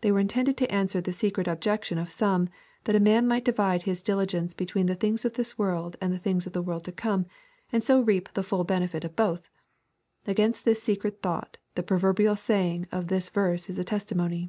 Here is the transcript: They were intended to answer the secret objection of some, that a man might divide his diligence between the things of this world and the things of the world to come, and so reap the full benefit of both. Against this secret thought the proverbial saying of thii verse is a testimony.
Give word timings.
They 0.00 0.10
were 0.10 0.20
intended 0.20 0.56
to 0.56 0.72
answer 0.72 1.02
the 1.02 1.12
secret 1.12 1.46
objection 1.46 1.98
of 1.98 2.10
some, 2.10 2.48
that 2.84 2.96
a 2.96 2.98
man 2.98 3.28
might 3.28 3.44
divide 3.44 3.82
his 3.82 4.02
diligence 4.02 4.54
between 4.54 4.86
the 4.86 4.94
things 4.94 5.26
of 5.26 5.34
this 5.34 5.58
world 5.58 5.96
and 6.00 6.10
the 6.14 6.18
things 6.18 6.46
of 6.46 6.54
the 6.54 6.62
world 6.62 6.82
to 6.84 6.92
come, 6.92 7.26
and 7.70 7.84
so 7.84 8.00
reap 8.00 8.32
the 8.32 8.42
full 8.42 8.64
benefit 8.64 9.04
of 9.04 9.14
both. 9.16 9.50
Against 10.26 10.64
this 10.64 10.82
secret 10.82 11.20
thought 11.20 11.58
the 11.74 11.82
proverbial 11.82 12.36
saying 12.36 12.88
of 12.90 13.08
thii 13.08 13.30
verse 13.30 13.68
is 13.68 13.78
a 13.78 13.84
testimony. 13.84 14.48